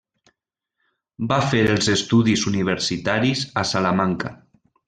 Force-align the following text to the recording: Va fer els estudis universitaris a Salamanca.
Va 1.33 1.37
fer 1.51 1.61
els 1.75 1.91
estudis 1.97 2.47
universitaris 2.53 3.47
a 3.63 3.69
Salamanca. 3.77 4.37